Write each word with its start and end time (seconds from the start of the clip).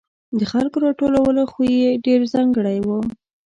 د 0.39 0.41
خلکو 0.51 0.77
راټولولو 0.85 1.41
خوی 1.51 1.71
یې 1.83 1.91
ډېر 2.05 2.19
ځانګړی 2.33 2.77
و. 2.85 2.87